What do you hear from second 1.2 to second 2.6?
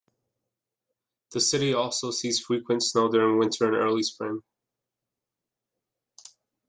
The city also sees